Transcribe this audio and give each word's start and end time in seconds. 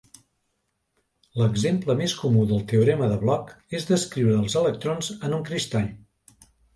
L'exemple 1.41 1.95
més 1.99 2.15
comú 2.21 2.45
del 2.51 2.63
teorema 2.71 3.09
de 3.11 3.17
Bloch 3.23 3.51
és 3.81 3.85
descriure 3.91 4.39
els 4.45 4.57
electrons 4.63 5.11
en 5.29 5.37
un 5.39 5.45
cristall. 5.51 5.87